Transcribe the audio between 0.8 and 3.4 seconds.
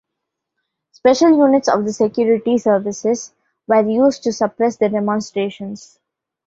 Special units of the security services